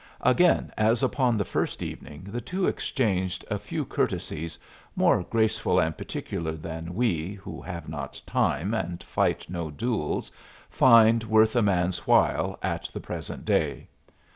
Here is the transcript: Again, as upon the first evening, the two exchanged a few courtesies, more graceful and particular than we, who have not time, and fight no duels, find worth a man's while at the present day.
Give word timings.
Again, 0.21 0.73
as 0.79 1.03
upon 1.03 1.37
the 1.37 1.45
first 1.45 1.83
evening, 1.83 2.23
the 2.27 2.41
two 2.41 2.65
exchanged 2.65 3.45
a 3.51 3.59
few 3.59 3.85
courtesies, 3.85 4.57
more 4.95 5.21
graceful 5.21 5.79
and 5.79 5.95
particular 5.95 6.53
than 6.53 6.95
we, 6.95 7.35
who 7.35 7.61
have 7.61 7.87
not 7.87 8.19
time, 8.25 8.73
and 8.73 9.03
fight 9.03 9.45
no 9.47 9.69
duels, 9.69 10.31
find 10.71 11.23
worth 11.25 11.55
a 11.55 11.61
man's 11.61 12.07
while 12.07 12.57
at 12.63 12.89
the 12.91 12.99
present 12.99 13.45
day. 13.45 13.89